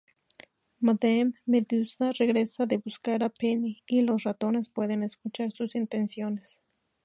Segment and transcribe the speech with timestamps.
[0.79, 6.59] Madame Medusa regresa de buscar a Penny, y los ratones pueden escuchar sus intenciones.